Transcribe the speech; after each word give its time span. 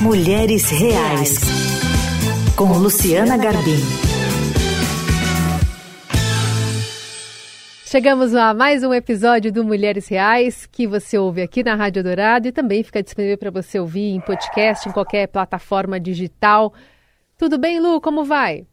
Mulheres 0.00 0.70
Reais, 0.70 1.40
com 2.56 2.72
Luciana 2.78 3.36
Garbim. 3.36 3.80
Chegamos 7.84 8.32
a 8.32 8.54
mais 8.54 8.84
um 8.84 8.94
episódio 8.94 9.52
do 9.52 9.64
Mulheres 9.64 10.06
Reais, 10.06 10.66
que 10.66 10.86
você 10.86 11.18
ouve 11.18 11.42
aqui 11.42 11.64
na 11.64 11.74
Rádio 11.74 12.04
Dourado 12.04 12.46
e 12.46 12.52
também 12.52 12.84
fica 12.84 13.02
disponível 13.02 13.36
para 13.36 13.50
você 13.50 13.80
ouvir 13.80 14.14
em 14.14 14.20
podcast, 14.20 14.88
em 14.88 14.92
qualquer 14.92 15.26
plataforma 15.26 15.98
digital. 15.98 16.72
Tudo 17.36 17.58
bem, 17.58 17.80
Lu? 17.80 18.00
Como 18.00 18.24
vai? 18.24 18.68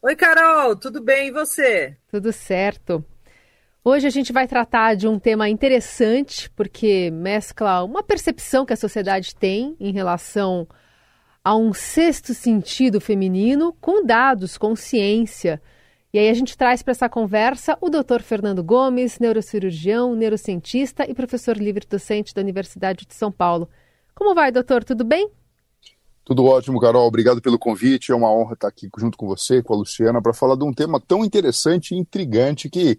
Oi, 0.00 0.16
Carol, 0.16 0.74
tudo 0.76 1.02
bem 1.02 1.28
e 1.28 1.30
você? 1.30 1.94
Tudo 2.10 2.32
certo. 2.32 3.04
Hoje 3.90 4.06
a 4.06 4.10
gente 4.10 4.34
vai 4.34 4.46
tratar 4.46 4.96
de 4.96 5.08
um 5.08 5.18
tema 5.18 5.48
interessante, 5.48 6.50
porque 6.50 7.10
mescla 7.10 7.82
uma 7.82 8.02
percepção 8.02 8.66
que 8.66 8.74
a 8.74 8.76
sociedade 8.76 9.34
tem 9.34 9.74
em 9.80 9.92
relação 9.92 10.68
a 11.42 11.56
um 11.56 11.72
sexto 11.72 12.34
sentido 12.34 13.00
feminino 13.00 13.74
com 13.80 14.04
dados, 14.04 14.58
com 14.58 14.76
ciência. 14.76 15.58
E 16.12 16.18
aí 16.18 16.28
a 16.28 16.34
gente 16.34 16.54
traz 16.54 16.82
para 16.82 16.90
essa 16.90 17.08
conversa 17.08 17.78
o 17.80 17.88
Dr. 17.88 18.20
Fernando 18.20 18.62
Gomes, 18.62 19.18
neurocirurgião, 19.18 20.14
neurocientista 20.14 21.10
e 21.10 21.14
professor 21.14 21.56
livre 21.56 21.86
docente 21.88 22.34
da 22.34 22.42
Universidade 22.42 23.06
de 23.06 23.14
São 23.14 23.32
Paulo. 23.32 23.70
Como 24.14 24.34
vai, 24.34 24.52
doutor? 24.52 24.84
Tudo 24.84 25.02
bem? 25.02 25.30
Tudo 26.26 26.44
ótimo, 26.44 26.78
Carol. 26.78 27.06
Obrigado 27.06 27.40
pelo 27.40 27.58
convite. 27.58 28.12
É 28.12 28.14
uma 28.14 28.30
honra 28.30 28.52
estar 28.52 28.68
aqui 28.68 28.86
junto 28.98 29.16
com 29.16 29.26
você, 29.26 29.62
com 29.62 29.72
a 29.72 29.78
Luciana, 29.78 30.20
para 30.20 30.34
falar 30.34 30.56
de 30.56 30.64
um 30.64 30.74
tema 30.74 31.00
tão 31.00 31.24
interessante 31.24 31.94
e 31.94 31.98
intrigante 31.98 32.68
que 32.68 32.98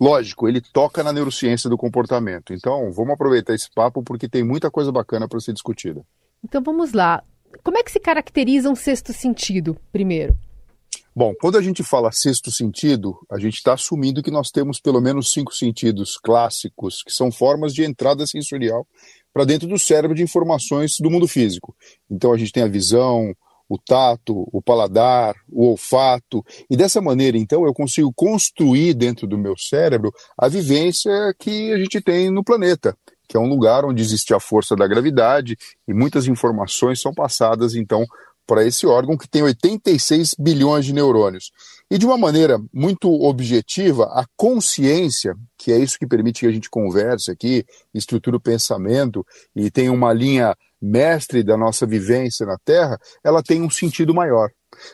Lógico, 0.00 0.48
ele 0.48 0.62
toca 0.62 1.04
na 1.04 1.12
neurociência 1.12 1.68
do 1.68 1.76
comportamento. 1.76 2.54
Então, 2.54 2.90
vamos 2.90 3.12
aproveitar 3.12 3.54
esse 3.54 3.68
papo 3.70 4.02
porque 4.02 4.28
tem 4.28 4.42
muita 4.42 4.70
coisa 4.70 4.90
bacana 4.90 5.28
para 5.28 5.38
ser 5.40 5.52
discutida. 5.52 6.02
Então, 6.42 6.62
vamos 6.62 6.92
lá. 6.92 7.22
Como 7.62 7.76
é 7.76 7.82
que 7.82 7.92
se 7.92 8.00
caracteriza 8.00 8.70
um 8.70 8.74
sexto 8.74 9.12
sentido, 9.12 9.76
primeiro? 9.92 10.34
Bom, 11.14 11.34
quando 11.38 11.58
a 11.58 11.62
gente 11.62 11.82
fala 11.82 12.10
sexto 12.12 12.50
sentido, 12.50 13.14
a 13.30 13.38
gente 13.38 13.56
está 13.56 13.74
assumindo 13.74 14.22
que 14.22 14.30
nós 14.30 14.50
temos 14.50 14.80
pelo 14.80 15.02
menos 15.02 15.32
cinco 15.32 15.52
sentidos 15.52 16.16
clássicos, 16.16 17.02
que 17.02 17.12
são 17.12 17.30
formas 17.30 17.74
de 17.74 17.84
entrada 17.84 18.26
sensorial 18.26 18.86
para 19.34 19.44
dentro 19.44 19.68
do 19.68 19.78
cérebro 19.78 20.16
de 20.16 20.22
informações 20.22 20.94
do 20.98 21.10
mundo 21.10 21.28
físico. 21.28 21.76
Então, 22.10 22.32
a 22.32 22.38
gente 22.38 22.52
tem 22.52 22.62
a 22.62 22.68
visão, 22.68 23.34
o 23.70 23.78
tato, 23.78 24.48
o 24.52 24.60
paladar, 24.60 25.36
o 25.48 25.68
olfato, 25.68 26.44
e 26.68 26.76
dessa 26.76 27.00
maneira, 27.00 27.38
então, 27.38 27.64
eu 27.64 27.72
consigo 27.72 28.12
construir 28.12 28.94
dentro 28.94 29.28
do 29.28 29.38
meu 29.38 29.56
cérebro 29.56 30.12
a 30.36 30.48
vivência 30.48 31.12
que 31.38 31.72
a 31.72 31.78
gente 31.78 32.00
tem 32.00 32.32
no 32.32 32.42
planeta, 32.42 32.96
que 33.28 33.36
é 33.36 33.40
um 33.40 33.48
lugar 33.48 33.84
onde 33.84 34.02
existe 34.02 34.34
a 34.34 34.40
força 34.40 34.74
da 34.74 34.88
gravidade 34.88 35.56
e 35.86 35.94
muitas 35.94 36.26
informações 36.26 37.00
são 37.00 37.14
passadas, 37.14 37.76
então, 37.76 38.04
para 38.44 38.66
esse 38.66 38.84
órgão 38.84 39.16
que 39.16 39.28
tem 39.28 39.42
86 39.44 40.34
bilhões 40.36 40.84
de 40.84 40.92
neurônios. 40.92 41.52
E 41.88 41.96
de 41.96 42.04
uma 42.04 42.18
maneira 42.18 42.58
muito 42.74 43.08
objetiva, 43.08 44.06
a 44.06 44.24
consciência, 44.36 45.36
que 45.56 45.70
é 45.70 45.78
isso 45.78 45.96
que 45.96 46.06
permite 46.08 46.40
que 46.40 46.46
a 46.46 46.52
gente 46.52 46.68
converse 46.68 47.30
aqui, 47.30 47.64
estrutura 47.94 48.36
o 48.36 48.40
pensamento 48.40 49.24
e 49.54 49.70
tem 49.70 49.88
uma 49.88 50.12
linha 50.12 50.56
mestre 50.80 51.42
da 51.42 51.56
nossa 51.56 51.86
vivência 51.86 52.46
na 52.46 52.56
Terra, 52.64 52.98
ela 53.22 53.42
tem 53.42 53.62
um 53.62 53.70
sentido 53.70 54.14
maior. 54.14 54.50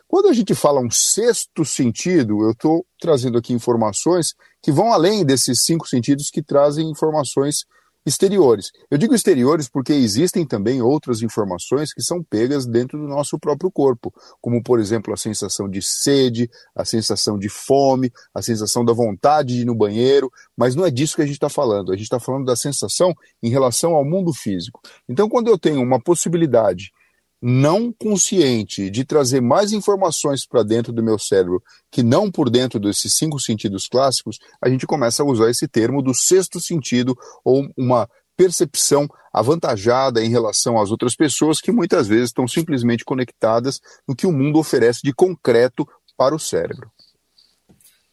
Quando 0.08 0.28
a 0.28 0.32
gente 0.32 0.54
fala 0.54 0.80
um 0.80 0.90
sexto 0.90 1.64
sentido, 1.64 2.42
eu 2.42 2.52
estou 2.52 2.86
trazendo 2.98 3.38
aqui 3.38 3.52
informações 3.52 4.28
que 4.62 4.72
vão 4.72 4.92
além 4.92 5.24
desses 5.24 5.64
cinco 5.64 5.86
sentidos 5.86 6.30
que 6.30 6.42
trazem 6.42 6.90
informações 6.90 7.64
exteriores. 8.06 8.70
Eu 8.88 8.96
digo 8.96 9.14
exteriores 9.14 9.68
porque 9.68 9.92
existem 9.92 10.46
também 10.46 10.80
outras 10.80 11.20
informações 11.20 11.92
que 11.92 12.00
são 12.00 12.22
pegas 12.22 12.64
dentro 12.64 12.96
do 12.98 13.08
nosso 13.08 13.38
próprio 13.38 13.70
corpo, 13.70 14.14
como 14.40 14.62
por 14.62 14.78
exemplo 14.78 15.12
a 15.12 15.16
sensação 15.16 15.68
de 15.68 15.82
sede, 15.82 16.48
a 16.74 16.84
sensação 16.84 17.36
de 17.36 17.48
fome, 17.48 18.12
a 18.32 18.40
sensação 18.40 18.84
da 18.84 18.92
vontade 18.92 19.54
de 19.54 19.62
ir 19.62 19.64
no 19.64 19.74
banheiro, 19.74 20.30
mas 20.56 20.76
não 20.76 20.86
é 20.86 20.90
disso 20.90 21.16
que 21.16 21.22
a 21.22 21.26
gente 21.26 21.34
está 21.34 21.48
falando. 21.48 21.92
A 21.92 21.96
gente 21.96 22.04
está 22.04 22.20
falando 22.20 22.46
da 22.46 22.54
sensação 22.54 23.12
em 23.42 23.50
relação 23.50 23.94
ao 23.94 24.04
mundo 24.04 24.32
físico. 24.32 24.80
Então, 25.08 25.28
quando 25.28 25.48
eu 25.48 25.58
tenho 25.58 25.82
uma 25.82 26.00
possibilidade 26.00 26.92
não 27.40 27.92
consciente 27.92 28.90
de 28.90 29.04
trazer 29.04 29.40
mais 29.40 29.72
informações 29.72 30.46
para 30.46 30.62
dentro 30.62 30.92
do 30.92 31.02
meu 31.02 31.18
cérebro 31.18 31.62
que 31.90 32.02
não 32.02 32.30
por 32.30 32.48
dentro 32.50 32.80
desses 32.80 33.14
cinco 33.16 33.38
sentidos 33.38 33.86
clássicos, 33.86 34.38
a 34.62 34.68
gente 34.68 34.86
começa 34.86 35.22
a 35.22 35.26
usar 35.26 35.50
esse 35.50 35.68
termo 35.68 36.02
do 36.02 36.14
sexto 36.14 36.60
sentido 36.60 37.16
ou 37.44 37.68
uma 37.76 38.08
percepção 38.36 39.08
avantajada 39.32 40.22
em 40.22 40.28
relação 40.28 40.80
às 40.80 40.90
outras 40.90 41.14
pessoas 41.14 41.60
que 41.60 41.72
muitas 41.72 42.06
vezes 42.06 42.26
estão 42.26 42.46
simplesmente 42.46 43.04
conectadas 43.04 43.80
no 44.06 44.14
que 44.14 44.26
o 44.26 44.32
mundo 44.32 44.58
oferece 44.58 45.00
de 45.02 45.12
concreto 45.12 45.86
para 46.16 46.34
o 46.34 46.38
cérebro. 46.38 46.90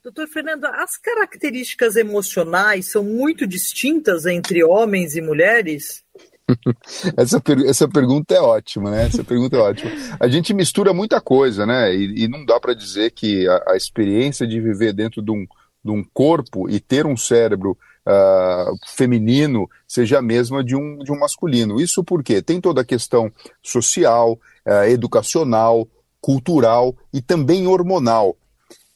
Doutor 0.04 0.28
Fernando, 0.28 0.66
as 0.66 0.98
características 0.98 1.96
emocionais 1.96 2.88
são 2.88 3.04
muito 3.04 3.48
distintas 3.48 4.26
entre 4.26 4.62
homens 4.62 5.16
e 5.16 5.22
mulheres? 5.22 6.04
essa, 7.18 7.40
per 7.40 7.60
essa 7.66 7.88
pergunta 7.88 8.34
é 8.34 8.42
ótima, 8.42 8.92
né? 8.92 9.06
Essa 9.06 9.24
pergunta 9.24 9.56
é 9.56 9.60
ótima. 9.60 9.92
A 10.20 10.28
gente 10.28 10.54
mistura 10.54 10.94
muita 10.94 11.22
coisa, 11.22 11.66
né? 11.66 11.96
E, 11.96 12.24
e 12.24 12.28
não 12.28 12.46
dá 12.46 12.60
para 12.60 12.74
dizer 12.74 13.12
que 13.12 13.48
a, 13.48 13.72
a, 13.72 13.78
experiência 13.78 14.46
de 14.46 14.60
viver 14.60 14.94
dentro 14.94 15.22
de 15.22 15.32
um, 15.32 15.46
de 15.84 15.92
um 15.92 16.04
corpo 16.14 16.70
e 16.70 16.80
ter 16.80 17.06
um 17.06 17.16
cérebro 17.16 17.78
uh, 18.06 18.76
feminino 18.88 19.70
seja 19.88 20.20
a 20.20 20.22
mesma 20.22 20.64
de 20.64 20.76
um, 20.76 21.00
de 21.00 21.12
um 21.12 21.20
masculino. 21.20 21.80
Isso 21.80 22.04
porque 22.04 22.42
tem 22.42 22.60
toda 22.60 22.82
a 22.82 22.86
questão 22.86 23.32
social, 23.62 24.34
uh, 24.68 24.84
educacional, 24.90 25.88
cultural 26.20 26.96
e 27.14 27.22
também 27.22 27.68
hormonal. 27.68 28.36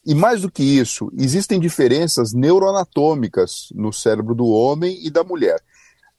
E 0.05 0.15
mais 0.15 0.41
do 0.41 0.51
que 0.51 0.63
isso, 0.63 1.11
existem 1.17 1.59
diferenças 1.59 2.31
neuroanatômicas 2.33 3.67
no 3.75 3.91
cérebro 3.91 4.33
do 4.33 4.45
homem 4.45 4.97
e 5.05 5.09
da 5.09 5.21
mulher 5.21 5.61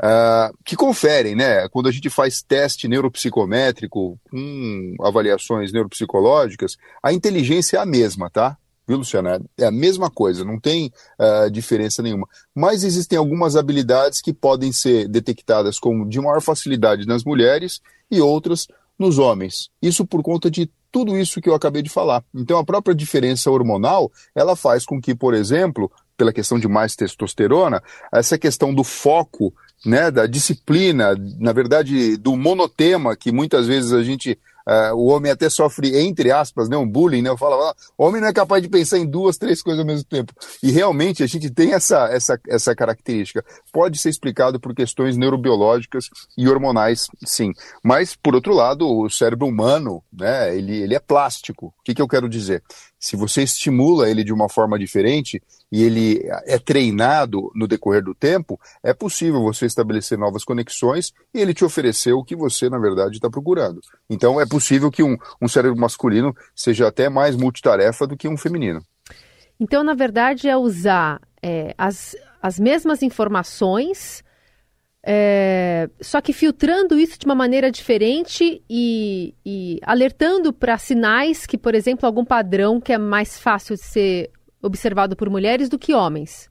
uh, 0.03 0.57
que 0.65 0.77
conferem, 0.77 1.35
né? 1.35 1.69
Quando 1.69 1.89
a 1.89 1.93
gente 1.93 2.09
faz 2.11 2.43
teste 2.43 2.89
neuropsicométrico 2.89 4.19
com 4.31 4.95
avaliações 5.01 5.73
neuropsicológicas, 5.73 6.77
a 7.03 7.13
inteligência 7.13 7.77
é 7.77 7.81
a 7.81 7.87
mesma, 7.87 8.31
tá? 8.31 8.57
Viu, 8.87 8.97
Luciana? 8.97 9.39
É 9.59 9.67
a 9.67 9.71
mesma 9.71 10.11
coisa, 10.11 10.45
não 10.45 10.59
tem 10.59 10.91
uh, 11.19 11.51
diferença 11.51 12.03
nenhuma. 12.03 12.27
Mas 12.55 12.85
existem 12.85 13.19
algumas 13.19 13.55
habilidades 13.55 14.23
que 14.23 14.33
podem 14.33 14.73
ser 14.73 15.07
detectadas 15.09 15.79
como 15.79 16.09
de 16.09 16.19
maior 16.19 16.41
facilidade 16.41 17.07
nas 17.07 17.23
mulheres 17.23 17.83
e 18.11 18.21
outras 18.21 18.67
nos 18.99 19.19
homens. 19.19 19.69
Isso 19.83 20.07
por 20.07 20.23
conta 20.23 20.51
de 20.51 20.71
tudo 20.91 21.19
isso 21.19 21.39
que 21.41 21.51
eu 21.51 21.55
acabei 21.55 21.83
de 21.83 21.91
falar. 21.91 22.25
Então, 22.35 22.59
a 22.59 22.65
própria 22.65 22.95
diferença 22.95 23.51
hormonal, 23.51 24.11
ela 24.35 24.57
faz 24.57 24.87
com 24.87 24.99
que, 24.99 25.15
por 25.15 25.35
exemplo, 25.35 25.93
pela 26.17 26.33
questão 26.33 26.59
de 26.59 26.67
mais 26.67 26.97
testosterona, 26.97 27.83
essa 28.13 28.39
questão 28.39 28.75
do 28.75 28.83
foco 28.83 29.55
né, 29.85 30.11
da 30.11 30.27
disciplina, 30.27 31.15
na 31.39 31.53
verdade, 31.53 32.17
do 32.17 32.37
monotema 32.37 33.17
que 33.17 33.33
muitas 33.33 33.67
vezes 33.67 33.93
a 33.93 34.03
gente 34.03 34.39
Uh, 34.69 34.95
o 34.95 35.07
homem 35.07 35.33
até 35.33 35.49
sofre, 35.49 35.99
entre 35.99 36.31
aspas, 36.31 36.69
né, 36.69 36.77
um 36.77 36.87
bullying, 36.87 37.23
né? 37.23 37.31
Eu 37.31 37.39
falo, 37.39 37.55
ah, 37.55 37.75
homem 37.97 38.21
não 38.21 38.29
é 38.29 38.35
capaz 38.35 38.63
de 38.63 38.69
pensar 38.69 38.99
em 38.99 39.07
duas, 39.07 39.39
três 39.39 39.63
coisas 39.63 39.81
ao 39.81 39.87
mesmo 39.87 40.05
tempo. 40.05 40.31
E 40.63 40.71
realmente 40.71 41.23
a 41.23 41.27
gente 41.27 41.49
tem 41.49 41.73
essa, 41.73 42.07
essa, 42.09 42.39
essa 42.47 42.77
característica. 42.77 43.43
Pode 43.73 43.99
ser 43.99 44.11
explicado 44.11 44.61
por 44.61 44.75
questões 44.75 45.17
neurobiológicas 45.17 46.11
e 46.37 46.47
hormonais, 46.47 47.07
sim. 47.25 47.55
Mas, 47.83 48.15
por 48.15 48.35
outro 48.35 48.53
lado, 48.53 48.87
o 48.87 49.09
cérebro 49.09 49.47
humano, 49.47 50.05
né, 50.13 50.55
ele, 50.55 50.83
ele 50.83 50.95
é 50.95 51.01
plástico. 51.01 51.69
O 51.69 51.83
que, 51.83 51.95
que 51.95 52.03
eu 52.03 52.09
quero 52.09 52.29
dizer? 52.29 52.63
Se 53.01 53.17
você 53.17 53.45
estimula 53.45 54.11
ele 54.11 54.23
de 54.23 54.35
uma 54.35 54.51
forma 54.51 54.79
diferente 54.79 55.43
e 55.71 55.83
ele 55.83 56.21
é 56.47 56.59
treinado 56.59 57.51
no 57.55 57.69
decorrer 57.69 58.03
do 58.03 58.15
tempo, 58.15 58.59
é 58.83 58.95
possível 58.95 59.43
você 59.43 59.67
estabelecer 59.67 60.19
novas 60.19 60.45
conexões 60.45 61.13
e 61.35 61.41
ele 61.41 61.53
te 61.53 61.65
oferecer 61.65 62.13
o 62.13 62.25
que 62.25 62.35
você, 62.35 62.71
na 62.71 62.79
verdade, 62.79 63.17
está 63.17 63.29
procurando. 63.29 63.81
Então, 64.09 64.41
é 64.41 64.47
possível 64.47 64.91
que 64.91 65.03
um, 65.03 65.17
um 65.41 65.49
cérebro 65.49 65.79
masculino 65.79 66.35
seja 66.55 66.89
até 66.89 67.09
mais 67.09 67.37
multitarefa 67.37 68.07
do 68.07 68.17
que 68.17 68.29
um 68.29 68.37
feminino. 68.37 68.83
Então, 69.61 69.83
na 69.85 69.95
verdade, 69.95 70.49
é 70.49 70.57
usar 70.57 71.21
é, 71.43 71.75
as, 71.77 72.17
as 72.41 72.59
mesmas 72.59 73.03
informações 73.03 74.25
é, 75.11 75.89
só 76.01 76.21
que 76.21 76.33
filtrando 76.33 76.99
isso 76.99 77.19
de 77.19 77.25
uma 77.25 77.35
maneira 77.35 77.71
diferente 77.71 78.63
e, 78.69 79.35
e 79.47 79.79
alertando 79.83 80.53
para 80.53 80.77
sinais 80.77 81.47
que, 81.47 81.57
por 81.57 81.75
exemplo, 81.75 82.05
algum 82.05 82.25
padrão 82.25 82.81
que 82.81 82.93
é 82.93 82.99
mais 82.99 83.39
fácil 83.39 83.77
de 83.77 83.83
ser 83.83 84.31
observado 84.63 85.17
por 85.17 85.31
mulheres 85.31 85.69
do 85.69 85.79
que 85.79 85.95
homens. 85.95 86.51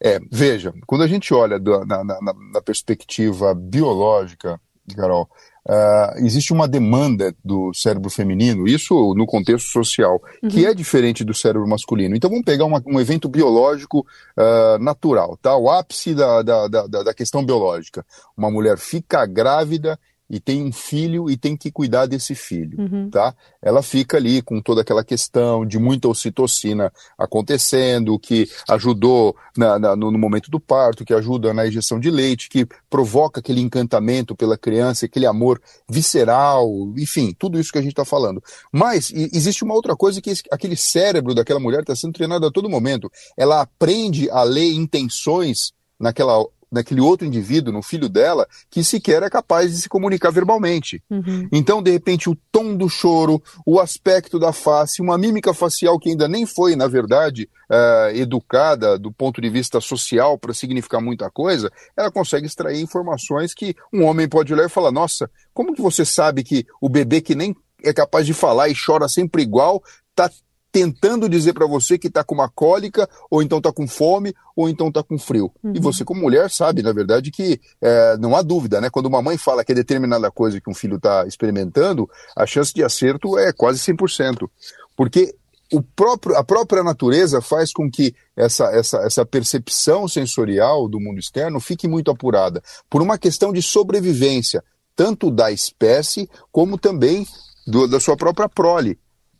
É, 0.00 0.20
veja, 0.30 0.72
quando 0.86 1.02
a 1.02 1.08
gente 1.08 1.34
olha 1.34 1.58
do, 1.58 1.84
na, 1.84 2.04
na, 2.04 2.20
na, 2.52 2.62
perspectiva 2.62 3.54
biológica, 3.54 4.60
Carol, 4.94 5.28
Uh, 5.68 6.24
existe 6.24 6.50
uma 6.50 6.66
demanda 6.66 7.34
do 7.44 7.74
cérebro 7.74 8.08
feminino, 8.08 8.66
isso 8.66 9.12
no 9.14 9.26
contexto 9.26 9.68
social, 9.68 10.18
uhum. 10.42 10.48
que 10.48 10.64
é 10.64 10.72
diferente 10.72 11.22
do 11.22 11.34
cérebro 11.34 11.68
masculino. 11.68 12.16
Então 12.16 12.30
vamos 12.30 12.46
pegar 12.46 12.64
uma, 12.64 12.82
um 12.86 12.98
evento 12.98 13.28
biológico 13.28 13.98
uh, 14.00 14.82
natural, 14.82 15.36
tá? 15.36 15.54
O 15.58 15.68
ápice 15.70 16.14
da, 16.14 16.40
da, 16.40 16.68
da, 16.68 16.86
da 16.86 17.12
questão 17.12 17.44
biológica. 17.44 18.02
Uma 18.34 18.50
mulher 18.50 18.78
fica 18.78 19.26
grávida 19.26 20.00
e 20.30 20.38
tem 20.38 20.62
um 20.62 20.72
filho 20.72 21.30
e 21.30 21.36
tem 21.36 21.56
que 21.56 21.70
cuidar 21.70 22.06
desse 22.06 22.34
filho, 22.34 22.78
uhum. 22.78 23.10
tá? 23.10 23.34
Ela 23.62 23.82
fica 23.82 24.18
ali 24.18 24.42
com 24.42 24.60
toda 24.60 24.82
aquela 24.82 25.02
questão 25.02 25.64
de 25.64 25.78
muita 25.78 26.08
ocitocina 26.08 26.92
acontecendo, 27.16 28.18
que 28.18 28.48
ajudou 28.68 29.34
na, 29.56 29.78
na, 29.78 29.96
no, 29.96 30.12
momento 30.18 30.50
do 30.50 30.60
parto, 30.60 31.04
que 31.04 31.14
ajuda 31.14 31.54
na 31.54 31.66
injeção 31.66 31.98
de 31.98 32.10
leite, 32.10 32.48
que 32.48 32.66
provoca 32.90 33.40
aquele 33.40 33.60
encantamento 33.60 34.36
pela 34.36 34.58
criança, 34.58 35.06
aquele 35.06 35.26
amor 35.26 35.60
visceral, 35.88 36.68
enfim, 36.96 37.34
tudo 37.38 37.58
isso 37.58 37.72
que 37.72 37.78
a 37.78 37.82
gente 37.82 37.92
está 37.92 38.04
falando. 38.04 38.42
Mas 38.70 39.10
e, 39.10 39.30
existe 39.32 39.64
uma 39.64 39.74
outra 39.74 39.96
coisa 39.96 40.20
que 40.20 40.30
esse, 40.30 40.42
aquele 40.50 40.76
cérebro 40.76 41.34
daquela 41.34 41.60
mulher 41.60 41.80
está 41.80 41.96
sendo 41.96 42.12
treinado 42.12 42.46
a 42.46 42.50
todo 42.50 42.68
momento. 42.68 43.10
Ela 43.36 43.62
aprende 43.62 44.30
a 44.30 44.42
ler 44.42 44.72
intenções 44.72 45.72
naquela 45.98 46.44
naquele 46.70 47.00
outro 47.00 47.26
indivíduo, 47.26 47.72
no 47.72 47.82
filho 47.82 48.08
dela, 48.08 48.46
que 48.70 48.84
sequer 48.84 49.22
é 49.22 49.30
capaz 49.30 49.70
de 49.72 49.82
se 49.82 49.88
comunicar 49.88 50.30
verbalmente. 50.30 51.02
Uhum. 51.10 51.48
Então, 51.52 51.82
de 51.82 51.90
repente, 51.90 52.28
o 52.28 52.36
tom 52.52 52.76
do 52.76 52.88
choro, 52.88 53.42
o 53.66 53.80
aspecto 53.80 54.38
da 54.38 54.52
face, 54.52 55.02
uma 55.02 55.18
mímica 55.18 55.54
facial 55.54 55.98
que 55.98 56.10
ainda 56.10 56.28
nem 56.28 56.46
foi, 56.46 56.76
na 56.76 56.86
verdade, 56.86 57.48
uh, 57.70 58.14
educada 58.14 58.98
do 58.98 59.12
ponto 59.12 59.40
de 59.40 59.48
vista 59.48 59.80
social 59.80 60.38
para 60.38 60.54
significar 60.54 61.00
muita 61.00 61.30
coisa, 61.30 61.70
ela 61.96 62.10
consegue 62.10 62.46
extrair 62.46 62.80
informações 62.80 63.54
que 63.54 63.74
um 63.92 64.04
homem 64.04 64.28
pode 64.28 64.52
olhar 64.52 64.66
e 64.66 64.70
falar: 64.70 64.92
nossa, 64.92 65.30
como 65.54 65.74
que 65.74 65.82
você 65.82 66.04
sabe 66.04 66.42
que 66.42 66.66
o 66.80 66.88
bebê 66.88 67.20
que 67.20 67.34
nem 67.34 67.54
é 67.82 67.92
capaz 67.92 68.26
de 68.26 68.34
falar 68.34 68.68
e 68.68 68.74
chora 68.74 69.08
sempre 69.08 69.42
igual, 69.42 69.82
está 70.10 70.30
tentando 70.70 71.28
dizer 71.28 71.54
para 71.54 71.66
você 71.66 71.98
que 71.98 72.08
está 72.08 72.22
com 72.22 72.34
uma 72.34 72.48
cólica, 72.48 73.08
ou 73.30 73.42
então 73.42 73.58
está 73.58 73.72
com 73.72 73.88
fome, 73.88 74.34
ou 74.54 74.68
então 74.68 74.88
está 74.88 75.02
com 75.02 75.18
frio. 75.18 75.50
Uhum. 75.62 75.72
E 75.74 75.80
você, 75.80 76.04
como 76.04 76.20
mulher, 76.20 76.50
sabe, 76.50 76.82
na 76.82 76.92
verdade, 76.92 77.30
que 77.30 77.60
é, 77.80 78.16
não 78.18 78.36
há 78.36 78.42
dúvida, 78.42 78.80
né? 78.80 78.90
Quando 78.90 79.06
uma 79.06 79.22
mãe 79.22 79.38
fala 79.38 79.64
que 79.64 79.72
é 79.72 79.74
determinada 79.74 80.30
coisa 80.30 80.60
que 80.60 80.70
um 80.70 80.74
filho 80.74 80.96
está 80.96 81.26
experimentando, 81.26 82.08
a 82.36 82.46
chance 82.46 82.72
de 82.72 82.84
acerto 82.84 83.38
é 83.38 83.52
quase 83.52 83.78
100%. 83.80 84.48
Porque 84.96 85.34
o 85.72 85.82
próprio, 85.82 86.36
a 86.36 86.44
própria 86.44 86.82
natureza 86.82 87.40
faz 87.40 87.72
com 87.72 87.90
que 87.90 88.14
essa, 88.36 88.66
essa, 88.66 88.98
essa 88.98 89.24
percepção 89.24 90.06
sensorial 90.08 90.88
do 90.88 91.00
mundo 91.00 91.18
externo 91.18 91.60
fique 91.60 91.86
muito 91.86 92.10
apurada, 92.10 92.62
por 92.88 93.02
uma 93.02 93.18
questão 93.18 93.52
de 93.52 93.62
sobrevivência, 93.62 94.62
tanto 94.96 95.30
da 95.30 95.50
espécie 95.50 96.28
como 96.50 96.78
também 96.78 97.26
do, 97.66 97.86
da 97.86 98.00
sua 98.00 98.16
própria 98.16 98.48
prole 98.48 98.98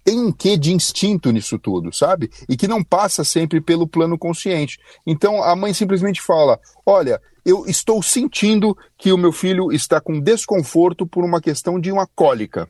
tem 0.08 0.18
um 0.18 0.32
quê 0.32 0.56
de 0.56 0.72
instinto 0.72 1.30
nisso 1.30 1.58
tudo, 1.58 1.92
sabe? 1.92 2.30
E 2.48 2.56
que 2.56 2.66
não 2.66 2.82
passa 2.82 3.22
sempre 3.22 3.60
pelo 3.60 3.86
plano 3.86 4.16
consciente. 4.16 4.78
Então 5.06 5.42
a 5.42 5.54
mãe 5.54 5.74
simplesmente 5.74 6.22
fala: 6.22 6.58
Olha, 6.86 7.20
eu 7.44 7.66
estou 7.66 8.02
sentindo 8.02 8.74
que 8.96 9.12
o 9.12 9.18
meu 9.18 9.32
filho 9.32 9.70
está 9.70 10.00
com 10.00 10.18
desconforto 10.18 11.06
por 11.06 11.26
uma 11.26 11.42
questão 11.42 11.78
de 11.78 11.92
uma 11.92 12.06
cólica. 12.06 12.66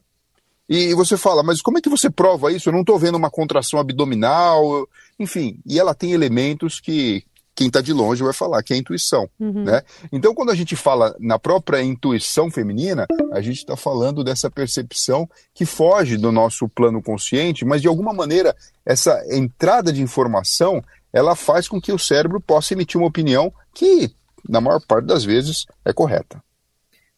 E 0.68 0.92
você 0.94 1.16
fala, 1.16 1.42
mas 1.42 1.62
como 1.62 1.78
é 1.78 1.80
que 1.80 1.88
você 1.88 2.10
prova 2.10 2.52
isso? 2.52 2.68
Eu 2.68 2.72
não 2.72 2.80
estou 2.80 2.98
vendo 2.98 3.14
uma 3.14 3.30
contração 3.30 3.78
abdominal, 3.78 4.86
enfim. 5.18 5.60
E 5.64 5.78
ela 5.78 5.94
tem 5.94 6.12
elementos 6.12 6.78
que, 6.78 7.24
quem 7.58 7.66
está 7.66 7.80
de 7.80 7.92
longe 7.92 8.22
vai 8.22 8.32
falar, 8.32 8.62
que 8.62 8.72
é 8.72 8.76
a 8.76 8.78
intuição. 8.78 9.28
Uhum. 9.40 9.64
Né? 9.64 9.82
Então, 10.12 10.32
quando 10.32 10.50
a 10.50 10.54
gente 10.54 10.76
fala 10.76 11.16
na 11.18 11.40
própria 11.40 11.82
intuição 11.82 12.48
feminina, 12.48 13.04
a 13.32 13.40
gente 13.40 13.56
está 13.56 13.76
falando 13.76 14.22
dessa 14.22 14.48
percepção 14.48 15.28
que 15.52 15.66
foge 15.66 16.16
do 16.16 16.30
nosso 16.30 16.68
plano 16.68 17.02
consciente, 17.02 17.64
mas 17.64 17.82
de 17.82 17.88
alguma 17.88 18.12
maneira 18.12 18.54
essa 18.86 19.20
entrada 19.28 19.92
de 19.92 20.00
informação 20.00 20.80
ela 21.12 21.34
faz 21.34 21.66
com 21.66 21.80
que 21.80 21.90
o 21.90 21.98
cérebro 21.98 22.40
possa 22.40 22.74
emitir 22.74 22.96
uma 22.96 23.08
opinião 23.08 23.52
que, 23.74 24.08
na 24.48 24.60
maior 24.60 24.80
parte 24.86 25.06
das 25.06 25.24
vezes, 25.24 25.66
é 25.84 25.92
correta. 25.92 26.40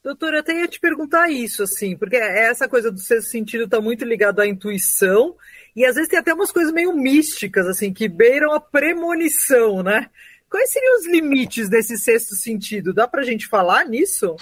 Doutor, 0.03 0.33
eu 0.33 0.41
até 0.41 0.59
ia 0.59 0.69
te 0.69 0.81
perguntar 0.81 1.29
isso, 1.29 1.63
assim, 1.63 1.95
porque 1.95 2.17
essa 2.17 2.67
coisa 2.67 2.91
do 2.91 2.99
sexto 2.99 3.31
sentido 3.31 3.65
está 3.65 3.79
muito 3.79 4.07
ligado 4.07 4.41
à 4.41 4.49
intuição, 4.49 5.35
e 5.77 5.85
às 5.85 5.97
vezes 5.97 6.09
tem 6.09 6.19
até 6.19 6.33
umas 6.33 6.51
coisas 6.51 6.73
meio 6.73 6.95
místicas, 6.95 7.67
assim, 7.67 7.93
que 7.93 8.09
beiram 8.09 8.55
a 8.55 8.61
premonição, 8.61 9.83
né? 9.83 10.09
Quais 10.51 10.73
seriam 10.73 10.99
os 10.99 11.07
limites 11.07 11.69
desse 11.69 11.97
sexto 11.97 12.35
sentido? 12.35 12.93
Dá 12.93 13.07
para 13.07 13.23
a 13.23 13.25
gente 13.25 13.47
falar 13.47 13.87
nisso? 13.87 14.35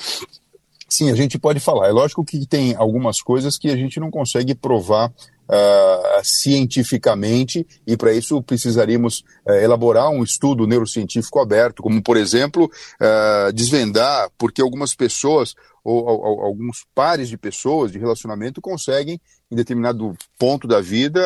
Sim, 0.88 1.10
a 1.10 1.14
gente 1.14 1.38
pode 1.38 1.60
falar. 1.60 1.88
É 1.88 1.92
lógico 1.92 2.24
que 2.24 2.46
tem 2.46 2.74
algumas 2.74 3.20
coisas 3.20 3.58
que 3.58 3.68
a 3.70 3.76
gente 3.76 4.00
não 4.00 4.10
consegue 4.10 4.54
provar 4.54 5.10
uh, 5.10 6.24
cientificamente, 6.24 7.66
e 7.86 7.94
para 7.94 8.14
isso 8.14 8.42
precisaríamos 8.42 9.22
uh, 9.46 9.52
elaborar 9.52 10.08
um 10.08 10.22
estudo 10.22 10.66
neurocientífico 10.66 11.40
aberto, 11.40 11.82
como, 11.82 12.02
por 12.02 12.16
exemplo, 12.16 12.64
uh, 12.64 13.52
desvendar 13.52 14.30
porque 14.38 14.62
algumas 14.62 14.94
pessoas 14.94 15.54
ou, 15.84 16.04
ou, 16.06 16.40
alguns 16.42 16.86
pares 16.94 17.28
de 17.28 17.36
pessoas 17.36 17.92
de 17.92 17.98
relacionamento 17.98 18.60
conseguem, 18.60 19.20
em 19.50 19.56
determinado 19.56 20.16
ponto 20.38 20.66
da 20.66 20.80
vida, 20.80 21.20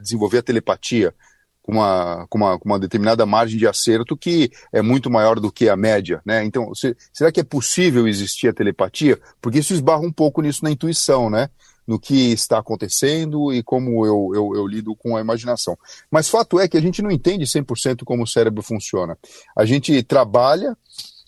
desenvolver 0.00 0.38
a 0.38 0.42
telepatia 0.42 1.14
com 1.62 1.72
uma, 1.72 2.26
com, 2.28 2.38
uma, 2.38 2.58
com 2.58 2.68
uma 2.68 2.78
determinada 2.78 3.24
margem 3.24 3.58
de 3.58 3.66
acerto 3.66 4.16
que 4.16 4.50
é 4.72 4.82
muito 4.82 5.08
maior 5.08 5.38
do 5.38 5.52
que 5.52 5.68
a 5.68 5.76
média, 5.76 6.20
né? 6.26 6.44
Então, 6.44 6.74
se, 6.74 6.96
será 7.12 7.30
que 7.30 7.40
é 7.40 7.44
possível 7.44 8.08
existir 8.08 8.48
a 8.48 8.52
telepatia? 8.52 9.18
Porque 9.40 9.60
isso 9.60 9.72
esbarra 9.72 10.00
um 10.00 10.12
pouco 10.12 10.42
nisso 10.42 10.64
na 10.64 10.70
intuição, 10.70 11.30
né? 11.30 11.48
no 11.86 11.98
que 11.98 12.32
está 12.32 12.58
acontecendo 12.58 13.52
e 13.52 13.60
como 13.60 14.06
eu, 14.06 14.30
eu, 14.34 14.52
eu, 14.54 14.66
lido 14.68 14.94
com 14.94 15.16
a 15.16 15.20
imaginação. 15.20 15.76
Mas 16.10 16.28
fato 16.28 16.60
é 16.60 16.68
que 16.68 16.76
a 16.76 16.80
gente 16.80 17.02
não 17.02 17.10
entende 17.10 17.44
100% 17.44 18.04
como 18.04 18.22
o 18.22 18.26
cérebro 18.26 18.62
funciona. 18.62 19.18
A 19.56 19.64
gente 19.64 20.00
trabalha 20.04 20.76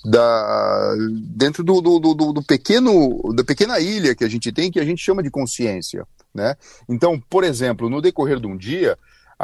da, 0.04 0.94
dentro 1.34 1.64
do, 1.64 1.80
do, 1.80 1.98
do, 1.98 2.32
do, 2.32 2.42
pequeno, 2.42 3.20
da 3.34 3.42
pequena 3.42 3.80
ilha 3.80 4.14
que 4.14 4.22
a 4.22 4.28
gente 4.28 4.52
tem, 4.52 4.70
que 4.70 4.78
a 4.78 4.84
gente 4.84 5.02
chama 5.02 5.22
de 5.22 5.30
consciência. 5.30 6.06
Né? 6.32 6.56
Então, 6.88 7.20
por 7.28 7.42
exemplo, 7.42 7.88
no 7.88 8.02
decorrer 8.02 8.38
de 8.38 8.46
um 8.46 8.56
dia, 8.56 8.98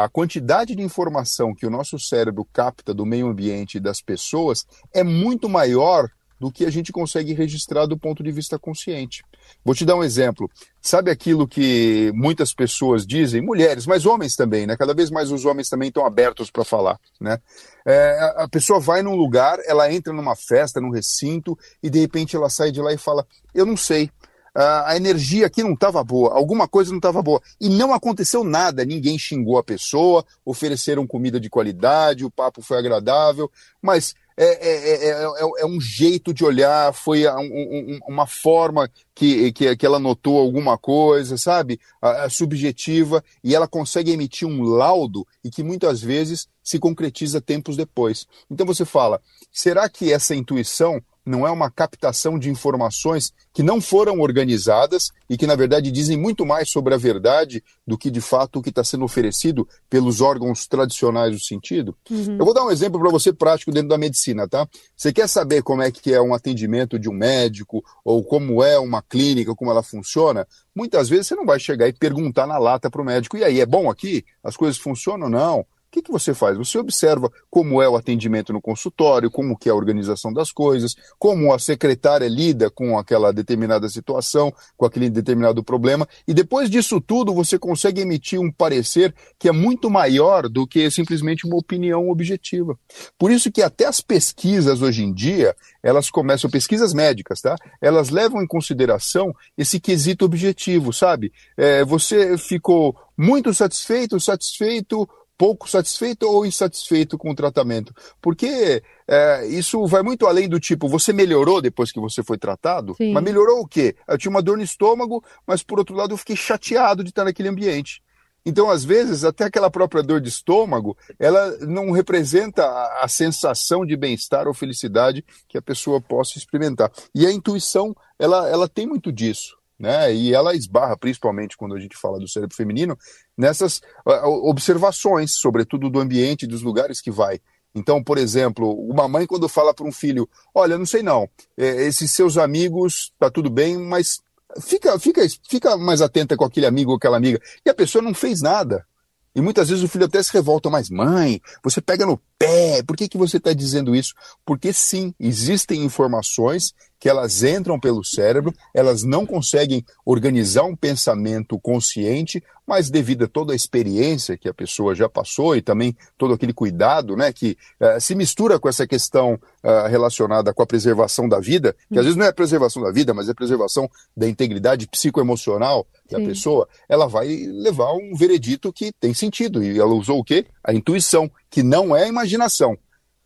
a 0.05 0.09
quantidade 0.09 0.75
de 0.75 0.83
informação 0.83 1.55
que 1.55 1.67
o 1.67 1.71
nosso 1.71 1.99
cérebro 1.99 2.47
capta 2.53 2.95
do 2.95 3.07
meio 3.07 3.29
ambiente 3.29 3.77
e 3.77 3.81
das 3.81 4.01
pessoas 4.01 4.67
é 4.93 5.03
muito 5.03 5.49
maior 5.49 6.09
do 6.41 6.51
que 6.51 6.65
a 6.65 6.71
gente 6.71 6.91
consegue 6.91 7.35
registrar 7.35 7.85
do 7.85 7.99
ponto 7.99 8.23
de 8.23 8.33
vista 8.33 8.59
consciente. 8.59 9.23
Vou 9.63 9.75
te 9.75 9.85
dar 9.85 9.95
um 9.95 10.03
exemplo. 10.03 10.51
Sabe 10.81 11.11
aquilo 11.11 11.47
que 11.47 12.11
muitas 12.15 12.55
pessoas 12.55 13.07
dizem, 13.07 13.43
mulheres, 13.43 13.87
mas 13.87 14.07
homens 14.07 14.35
também, 14.35 14.67
né? 14.67 14.75
Cada 14.75 14.95
vez 14.95 15.11
mais 15.11 15.31
os 15.31 15.45
homens 15.45 15.69
também 15.69 15.89
estão 15.89 16.07
abertos 16.07 16.51
para 16.51 16.65
falar, 16.65 16.99
né? 17.21 17.39
É, 17.87 18.35
a 18.39 18.49
pessoa 18.49 18.81
vai 18.81 19.03
num 19.03 19.15
lugar, 19.15 19.59
ela 19.67 19.93
entra 19.93 20.15
numa 20.15 20.35
festa, 20.35 20.81
num 20.81 20.91
recinto, 20.91 21.59
e 21.83 21.91
de 21.91 22.01
repente 22.01 22.35
ela 22.35 22.49
sai 22.49 22.73
de 22.73 22.81
lá 22.81 22.93
e 22.93 22.99
fala: 22.99 23.27
Eu 23.55 23.67
não 23.67 23.77
sei, 23.77 24.11
a 24.55 24.97
energia 24.97 25.47
aqui 25.47 25.63
não 25.63 25.75
estava 25.75 26.03
boa, 26.03 26.35
alguma 26.35 26.67
coisa 26.67 26.91
não 26.91 26.99
estava 26.99 27.23
boa. 27.23 27.41
E 27.61 27.69
não 27.69 27.93
aconteceu 27.93 28.43
nada, 28.45 28.85
ninguém 28.85 29.19
xingou 29.19 29.59
a 29.59 29.63
pessoa, 29.63 30.25
ofereceram 30.45 31.07
comida 31.07 31.39
de 31.39 31.51
qualidade, 31.51 32.25
o 32.25 32.31
papo 32.31 32.63
foi 32.63 32.79
agradável, 32.79 33.51
mas 33.81 34.15
é, 34.43 34.45
é, 34.45 35.11
é, 35.11 35.51
é, 35.59 35.67
um 35.67 35.79
jeito 35.79 36.33
de 36.33 36.43
olhar, 36.43 36.95
foi 36.95 37.29
um, 37.29 37.41
um, 37.41 37.99
uma 38.09 38.27
forma 38.27 38.91
que, 39.15 39.53
que, 39.53 39.77
que, 39.77 39.85
ela 39.85 39.99
notou 39.99 40.39
alguma 40.39 40.79
coisa, 40.79 41.37
sabe? 41.37 41.79
A, 42.01 42.25
a 42.25 42.31
subjetiva, 42.31 43.23
e 43.45 43.55
ela 43.55 43.69
consegue 43.69 44.11
emitir 44.11 44.49
um 44.49 44.63
laudo 44.63 45.27
e 45.45 45.51
que 45.51 45.63
muitas 45.63 46.01
vezes 46.01 46.49
se 46.65 46.79
concretiza 46.79 47.39
tempos 47.39 47.77
depois. 47.77 48.27
Então 48.51 48.65
você 48.65 48.87
fala, 48.87 49.21
será 49.53 49.91
que 49.91 50.11
essa 50.11 50.35
intuição 50.35 51.03
não 51.25 51.47
é 51.47 51.51
uma 51.51 51.71
captação 51.71 52.39
de 52.39 52.51
informações 52.51 53.33
que 53.53 53.63
não 53.63 53.81
foram 53.81 54.21
organizadas 54.21 55.11
e 55.29 55.37
que, 55.37 55.47
na 55.47 55.55
verdade, 55.55 55.91
dizem 55.91 56.17
muito 56.17 56.47
mais 56.47 56.71
sobre 56.71 56.95
a 56.95 56.97
verdade 56.97 57.63
do 57.87 57.99
que, 57.99 58.11
de 58.11 58.21
fato, 58.21 58.59
o 58.59 58.63
que 58.63 58.71
está 58.71 58.83
sendo 58.83 59.05
oferecido 59.05 59.69
pelos 59.89 60.21
órgãos 60.21 60.67
tradicionais 60.67 61.33
do 61.33 61.41
sentido? 61.41 61.97
Uhum. 62.11 62.37
Eu 62.39 62.45
vou 62.45 62.55
dar 62.55 62.65
um 62.65 62.71
exemplo 62.71 63.01
para 63.01 63.11
você 63.11 63.33
prático 63.33 63.71
dentro 63.71 63.89
da 63.89 63.99
medicina, 63.99 64.49
tá? 64.49 64.67
Você 64.97 65.13
quer 65.13 65.29
saber 65.29 65.63
como 65.63 65.83
é 65.83 65.91
que 65.91 66.13
é 66.13 66.21
um 66.21 66.35
atendimento 66.35 66.99
de 66.99 67.09
um 67.09 67.13
médico 67.13 67.85
ou 68.05 68.25
como 68.25 68.63
é 68.63 68.79
uma 68.79 69.03
clínica, 69.03 69.55
como 69.55 69.71
ela 69.71 69.83
funciona? 69.83 70.47
Muitas 70.75 71.09
vezes 71.09 71.27
você 71.29 71.35
não 71.35 71.47
vai 71.47 71.59
chegar 71.59 71.89
e 71.89 71.93
perguntar 71.93 72.47
na 72.47 72.59
lata 72.59 72.91
para 72.91 73.03
o 73.03 73.05
médico, 73.05 73.37
e 73.37 73.45
aí, 73.45 73.61
é 73.61 73.67
bom 73.67 73.91
aqui? 73.91 74.25
As 74.43 74.57
coisas 74.57 74.79
funcionam? 74.79 75.29
Não. 75.29 75.67
O 75.91 75.93
que, 75.93 76.03
que 76.03 76.13
você 76.13 76.33
faz? 76.33 76.57
Você 76.57 76.79
observa 76.79 77.29
como 77.51 77.83
é 77.83 77.89
o 77.89 77.97
atendimento 77.97 78.53
no 78.53 78.63
consultório, 78.63 79.29
como 79.29 79.59
que 79.59 79.69
é 79.69 79.73
a 79.73 79.75
organização 79.75 80.33
das 80.33 80.53
coisas, 80.53 80.95
como 81.19 81.53
a 81.53 81.59
secretária 81.59 82.29
lida 82.29 82.71
com 82.71 82.97
aquela 82.97 83.33
determinada 83.33 83.89
situação, 83.89 84.55
com 84.77 84.87
aquele 84.87 85.11
determinado 85.11 85.65
problema, 85.65 86.07
e 86.29 86.33
depois 86.33 86.71
disso 86.71 87.01
tudo 87.01 87.35
você 87.35 87.59
consegue 87.59 88.03
emitir 88.03 88.39
um 88.39 88.53
parecer 88.53 89.13
que 89.37 89.49
é 89.49 89.53
muito 89.53 89.91
maior 89.91 90.49
do 90.49 90.65
que 90.65 90.89
simplesmente 90.93 91.45
uma 91.45 91.57
opinião 91.57 92.09
objetiva. 92.09 92.79
Por 93.19 93.33
isso 93.33 93.51
que 93.51 93.61
até 93.61 93.87
as 93.87 94.01
pesquisas 94.01 94.83
hoje 94.83 95.03
em 95.03 95.13
dia, 95.13 95.57
elas 95.83 96.09
começam, 96.09 96.49
pesquisas 96.49 96.95
médicas, 96.95 97.41
tá? 97.41 97.57
Elas 97.83 98.11
levam 98.11 98.41
em 98.41 98.47
consideração 98.47 99.35
esse 99.59 99.81
quesito 99.81 100.25
objetivo, 100.25 100.93
sabe? 100.93 101.33
É, 101.57 101.85
você 101.85 102.39
ficou 102.39 102.97
muito 103.17 103.53
satisfeito, 103.53 104.19
satisfeito 104.19 105.07
pouco 105.41 105.67
satisfeito 105.67 106.29
ou 106.29 106.45
insatisfeito 106.45 107.17
com 107.17 107.31
o 107.31 107.35
tratamento. 107.35 107.95
Porque 108.21 108.83
é, 109.09 109.47
isso 109.47 109.87
vai 109.87 110.03
muito 110.03 110.27
além 110.27 110.47
do 110.47 110.61
tipo, 110.61 110.87
você 110.87 111.15
melhorou 111.15 111.63
depois 111.63 111.91
que 111.91 111.99
você 111.99 112.23
foi 112.23 112.37
tratado? 112.37 112.95
Sim. 112.97 113.15
Mas 113.15 113.25
melhorou 113.25 113.61
o 113.61 113.67
quê? 113.67 113.97
Eu 114.07 114.19
tinha 114.19 114.29
uma 114.29 114.43
dor 114.43 114.59
no 114.59 114.63
estômago, 114.63 115.25
mas 115.47 115.63
por 115.63 115.79
outro 115.79 115.97
lado 115.97 116.13
eu 116.13 116.19
fiquei 116.19 116.37
chateado 116.37 117.03
de 117.03 117.09
estar 117.09 117.25
naquele 117.25 117.49
ambiente. 117.49 118.03
Então, 118.45 118.69
às 118.69 118.85
vezes, 118.85 119.25
até 119.25 119.45
aquela 119.45 119.71
própria 119.71 120.03
dor 120.03 120.21
de 120.21 120.29
estômago, 120.29 120.95
ela 121.19 121.57
não 121.61 121.91
representa 121.91 122.67
a, 122.67 123.05
a 123.05 123.09
sensação 123.09 123.87
de 123.87 123.97
bem-estar 123.97 124.47
ou 124.47 124.53
felicidade 124.53 125.25
que 125.49 125.57
a 125.57 125.63
pessoa 125.63 126.03
possa 126.03 126.37
experimentar. 126.37 126.93
E 127.15 127.27
a 127.27 127.33
intuição, 127.33 127.97
ela, 128.19 128.47
ela 128.47 128.69
tem 128.69 128.87
muito 128.87 129.11
disso. 129.11 129.57
Né? 129.81 130.15
E 130.15 130.35
ela 130.35 130.55
esbarra, 130.55 130.95
principalmente 130.95 131.57
quando 131.57 131.75
a 131.75 131.81
gente 131.81 131.97
fala 131.97 132.21
do 132.21 132.29
cérebro 132.29 132.55
feminino, 132.55 132.99
nessas 133.35 133.81
observações, 134.05 135.33
sobretudo 135.33 135.89
do 135.89 135.99
ambiente 135.99 136.47
dos 136.47 136.61
lugares 136.61 137.01
que 137.01 137.11
vai. 137.11 137.41
Então, 137.75 138.05
por 138.05 138.19
exemplo, 138.19 138.71
uma 138.73 139.09
mãe 139.09 139.27
quando 139.27 139.49
fala 139.49 139.73
para 139.73 139.87
um 139.87 139.93
filho, 139.93 140.29
olha, 140.55 140.77
não 140.77 140.85
sei 140.85 141.03
não, 141.03 141.27
é, 141.57 141.87
esses 141.87 142.11
seus 142.11 142.37
amigos, 142.37 143.11
tá 143.19 143.31
tudo 143.31 143.49
bem, 143.49 143.79
mas 143.79 144.21
fica, 144.61 144.99
fica, 144.99 145.23
fica 145.49 145.77
mais 145.79 146.03
atenta 146.03 146.37
com 146.37 146.45
aquele 146.45 146.67
amigo 146.67 146.91
ou 146.91 146.99
aquela 146.99 147.17
amiga. 147.17 147.41
E 147.65 147.71
a 147.71 147.75
pessoa 147.75 148.03
não 148.03 148.13
fez 148.13 148.43
nada. 148.43 148.87
E 149.35 149.41
muitas 149.41 149.71
vezes 149.71 149.83
o 149.83 149.89
filho 149.89 150.05
até 150.05 150.23
se 150.23 150.33
revolta, 150.33 150.69
mas 150.69 150.91
mãe, 150.91 151.41
você 151.65 151.81
pega 151.81 152.05
no 152.05 152.21
pé, 152.41 152.83
por 152.83 152.97
que, 152.97 153.07
que 153.07 153.19
você 153.19 153.37
está 153.37 153.53
dizendo 153.53 153.95
isso? 153.95 154.15
Porque 154.47 154.73
sim, 154.73 155.15
existem 155.21 155.85
informações 155.85 156.73
que 156.99 157.09
elas 157.09 157.43
entram 157.43 157.79
pelo 157.79 158.05
cérebro, 158.05 158.53
elas 158.75 159.03
não 159.03 159.25
conseguem 159.27 159.85
organizar 160.05 160.65
um 160.65 160.77
pensamento 160.77 161.59
consciente, 161.59 162.43
mas 162.67 162.91
devido 162.91 163.25
a 163.25 163.29
toda 163.29 163.53
a 163.53 163.57
experiência 163.57 164.37
que 164.37 164.49
a 164.49 164.55
pessoa 164.55 164.95
já 164.95 165.09
passou 165.09 165.57
e 165.57 165.63
também 165.63 165.97
todo 166.17 166.35
aquele 166.35 166.53
cuidado, 166.53 167.17
né, 167.17 167.33
que 167.33 167.57
uh, 167.81 168.01
se 168.01 168.15
mistura 168.15 168.61
com 168.61 168.69
essa 168.69 168.87
questão 168.87 169.35
uh, 169.35 169.89
relacionada 169.89 170.53
com 170.53 170.63
a 170.63 170.67
preservação 170.67 171.29
da 171.29 171.41
vida, 171.41 171.75
que 171.91 171.99
às 171.99 172.05
vezes 172.05 172.17
não 172.17 172.27
é 172.27 172.29
a 172.29 172.35
preservação 172.35 172.83
da 172.83 172.93
vida, 172.93 173.15
mas 173.15 173.29
é 173.29 173.33
a 173.33 173.35
preservação 173.35 173.91
da 174.17 174.29
integridade 174.29 174.87
psicoemocional 174.87 175.87
da 176.11 176.19
Sim. 176.19 176.27
pessoa, 176.27 176.69
ela 176.89 177.07
vai 177.07 177.29
levar 177.29 177.93
um 177.95 178.15
veredito 178.15 178.73
que 178.73 178.93
tem 178.93 179.15
sentido. 179.15 179.63
E 179.65 179.79
ela 179.79 179.95
usou 179.95 180.19
o 180.19 180.25
quê? 180.25 180.47
A 180.71 180.73
intuição, 180.73 181.29
que 181.51 181.65
não 181.65 181.97
é 181.97 182.05
a 182.05 182.09
imaginação, 182.09 182.79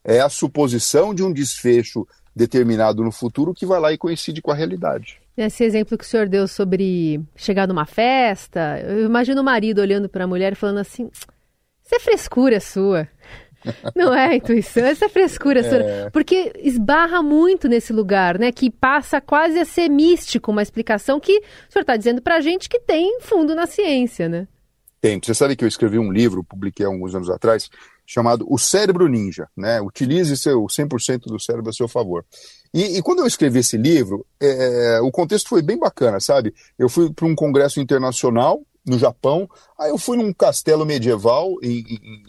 é 0.03 0.19
a 0.19 0.31
suposição 0.31 1.15
de 1.15 1.23
um 1.23 1.31
desfecho 1.31 2.09
determinado 2.35 3.05
no 3.05 3.13
futuro 3.13 3.53
que 3.53 3.67
vai 3.67 3.79
lá 3.79 3.93
e 3.93 3.99
coincide 3.99 4.41
com 4.41 4.51
a 4.51 4.55
realidade. 4.55 5.21
Esse 5.37 5.63
exemplo 5.63 5.99
que 5.99 6.05
o 6.05 6.07
senhor 6.07 6.27
deu 6.27 6.49
sobre 6.49 7.21
chegar 7.37 7.69
numa 7.69 7.85
festa, 7.85 8.81
eu 8.81 9.05
imagino 9.05 9.43
o 9.43 9.45
marido 9.45 9.83
olhando 9.83 10.09
para 10.09 10.25
a 10.25 10.27
mulher 10.27 10.55
e 10.55 10.57
falando 10.57 10.79
assim: 10.79 11.11
Isso 11.13 11.95
é 11.95 12.01
frescura 12.01 12.61
sua. 12.61 13.07
Não 13.95 14.15
é 14.15 14.37
intuição, 14.37 14.87
essa 14.87 15.05
é 15.05 15.09
frescura 15.11 15.61
é. 15.61 15.63
sua. 15.65 16.11
Porque 16.13 16.51
esbarra 16.61 17.23
muito 17.23 17.69
nesse 17.69 17.93
lugar, 17.93 18.39
né? 18.39 18.53
Que 18.53 18.71
passa 18.71 19.21
quase 19.21 19.59
a 19.59 19.67
ser 19.67 19.91
místico, 19.91 20.51
uma 20.51 20.63
explicação 20.63 21.21
que 21.21 21.39
o 21.39 21.73
senhor 21.73 21.83
está 21.83 21.95
dizendo 21.95 22.23
para 22.23 22.37
a 22.37 22.41
gente 22.41 22.71
que 22.71 22.81
tem 22.81 23.21
fundo 23.21 23.55
na 23.55 23.67
ciência, 23.67 24.31
né? 24.31 24.49
Tem. 25.05 25.21
Você 25.23 25.35
sabe 25.35 25.55
que 25.55 25.63
eu 25.63 25.69
escrevi 25.69 25.99
um 25.99 26.11
livro, 26.11 26.43
publiquei 26.43 26.87
alguns 26.87 27.15
anos 27.15 27.29
atrás, 27.29 27.69
chamado 28.07 28.47
O 28.49 28.57
Cérebro 28.57 29.07
Ninja, 29.07 29.47
né? 29.55 29.79
Utilize 29.79 30.35
seu 30.35 30.63
100% 30.63 31.27
do 31.27 31.39
cérebro 31.39 31.69
a 31.69 31.75
seu 31.75 31.87
favor. 31.87 32.25
E, 32.73 32.97
e 32.97 33.03
quando 33.03 33.19
eu 33.19 33.27
escrevi 33.27 33.59
esse 33.59 33.77
livro, 33.77 34.25
é, 34.41 35.01
o 35.03 35.11
contexto 35.11 35.51
foi 35.51 35.61
bem 35.61 35.79
bacana, 35.79 36.21
sabe? 36.21 36.55
Eu 36.79 36.89
fui 36.89 37.13
para 37.13 37.27
um 37.27 37.35
congresso 37.35 37.81
internacional 37.81 38.63
no 38.83 38.99
Japão, 38.99 39.47
aí 39.79 39.91
eu 39.91 39.99
fui 39.99 40.17
num 40.17 40.33
castelo 40.33 40.87
medieval 40.87 41.51
em, 41.63 41.85
em, 41.87 42.23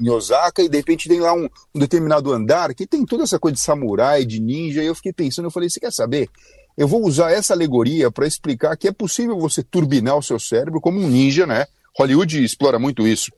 em 0.00 0.10
Osaka 0.10 0.62
e 0.62 0.68
de 0.68 0.78
repente 0.78 1.08
tem 1.08 1.20
lá 1.20 1.32
um, 1.32 1.48
um, 1.72 1.78
determinado 1.78 2.32
andar 2.32 2.74
que 2.74 2.88
tem 2.88 3.06
toda 3.06 3.22
essa 3.22 3.38
coisa 3.38 3.54
de 3.54 3.60
samurai, 3.60 4.24
de 4.24 4.40
ninja, 4.40 4.82
e 4.82 4.86
eu 4.86 4.96
fiquei 4.96 5.12
pensando, 5.12 5.44
eu 5.44 5.52
falei, 5.52 5.70
você 5.70 5.78
quer 5.78 5.92
saber? 5.92 6.28
Eu 6.76 6.88
vou 6.88 7.06
usar 7.06 7.30
essa 7.30 7.54
alegoria 7.54 8.10
para 8.10 8.26
explicar 8.26 8.76
que 8.76 8.88
é 8.88 8.92
possível 8.92 9.38
você 9.38 9.62
turbinar 9.62 10.18
o 10.18 10.22
seu 10.22 10.40
cérebro 10.40 10.80
como 10.80 10.98
um 10.98 11.08
ninja, 11.08 11.46
né? 11.46 11.68
Hollywood 12.02 12.42
explora 12.42 12.78
muito 12.78 13.06
isso 13.06 13.30